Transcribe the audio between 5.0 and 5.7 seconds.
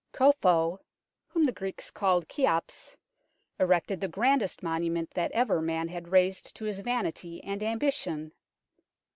that ever